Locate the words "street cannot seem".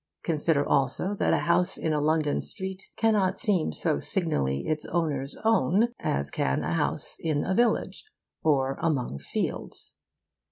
2.41-3.71